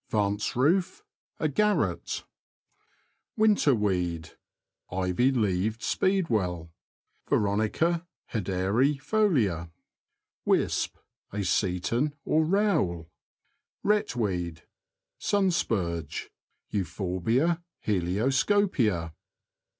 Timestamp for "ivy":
4.91-5.31